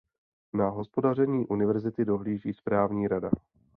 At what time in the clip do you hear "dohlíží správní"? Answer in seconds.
2.05-3.07